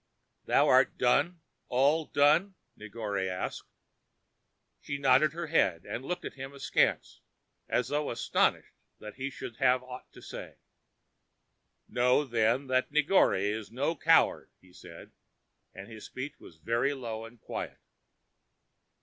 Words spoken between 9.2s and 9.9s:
should have